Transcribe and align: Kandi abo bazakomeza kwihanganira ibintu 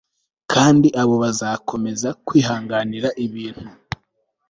Kandi 0.51 0.87
abo 1.01 1.15
bazakomeza 1.23 2.09
kwihanganira 2.25 3.09
ibintu 3.25 3.67